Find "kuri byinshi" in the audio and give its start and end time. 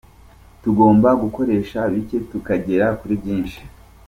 2.99-3.59